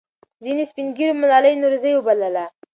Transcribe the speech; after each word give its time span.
ځینې 0.43 0.63
سپین 0.69 0.87
ږیرو 0.97 1.19
ملالۍ 1.21 1.53
نورزۍ 1.63 1.91
وبلله. 1.95 2.45